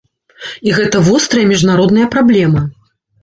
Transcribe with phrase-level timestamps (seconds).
[0.69, 2.65] І гэта вострая міжнародная праблема.